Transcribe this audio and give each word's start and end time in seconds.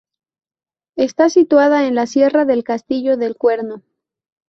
Está 0.95 1.29
situada 1.29 1.85
en 1.85 1.93
la 1.93 2.07
sierra 2.07 2.45
del 2.45 2.63
Castillo 2.63 3.17
del 3.17 3.35
Cuerno. 3.37 3.83